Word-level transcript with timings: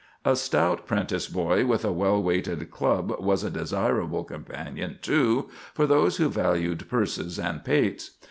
A 0.25 0.35
stout 0.35 0.87
'prentice 0.87 1.27
boy 1.27 1.63
with 1.67 1.85
a 1.85 1.91
well 1.91 2.19
weighted 2.23 2.71
club 2.71 3.15
was 3.19 3.43
a 3.43 3.51
desirable 3.51 4.23
companion, 4.23 4.97
too, 4.99 5.49
for 5.75 5.85
those 5.85 6.17
who 6.17 6.27
valued 6.27 6.89
purses 6.89 7.37
and 7.37 7.63
pates. 7.63 8.09